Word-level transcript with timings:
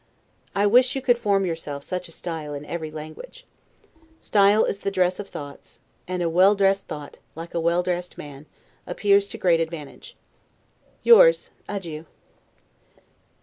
I 0.55 0.65
wish 0.65 0.95
you 0.95 1.01
could 1.03 1.19
form 1.19 1.45
yourself 1.45 1.83
such 1.83 2.07
a 2.07 2.11
style 2.11 2.55
in 2.55 2.65
every 2.65 2.89
language. 2.89 3.45
Style 4.19 4.63
is 4.65 4.79
the 4.79 4.89
dress 4.89 5.19
of 5.19 5.29
thoughts; 5.29 5.79
and 6.07 6.23
a 6.23 6.27
well 6.27 6.55
dressed 6.55 6.87
thought, 6.87 7.19
like 7.35 7.53
a 7.53 7.59
well 7.59 7.83
dressed 7.83 8.17
man, 8.17 8.47
appears 8.87 9.27
to 9.27 9.37
great 9.37 9.59
advantage. 9.59 10.17
Yours. 11.03 11.51
Adieu. 11.69 12.07